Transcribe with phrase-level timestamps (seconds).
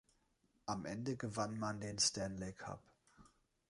[0.65, 2.81] Am Ende gewann man den Stanley Cup.